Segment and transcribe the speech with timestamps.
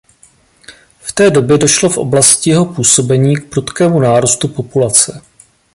[0.99, 5.21] V té době došlo v oblasti jeho působení k prudkému nárůstu populace.